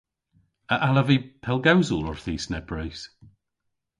A 0.73 0.75
allav 0.87 1.07
vy 1.07 1.17
pellgewsel 1.43 2.05
orthis 2.11 2.45
nepprys? 2.51 2.99